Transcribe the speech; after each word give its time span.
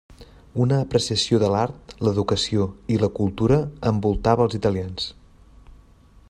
Una 0.63 0.77
apreciació 0.85 1.39
de 1.43 1.49
l'art, 1.55 1.93
l'educació, 2.07 2.65
i 2.95 2.97
la 3.03 3.11
cultura 3.19 3.61
envoltava 3.93 4.49
els 4.49 4.57
italians. 4.63 5.07